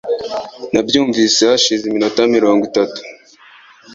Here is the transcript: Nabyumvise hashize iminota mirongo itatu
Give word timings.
Nabyumvise 0.71 1.39
hashize 1.49 1.83
iminota 1.85 2.21
mirongo 2.35 2.61
itatu 2.69 2.99